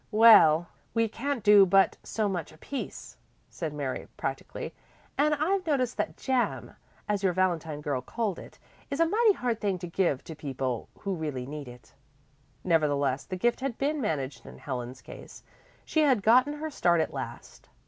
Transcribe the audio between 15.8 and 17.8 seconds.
she had gotten her start at last.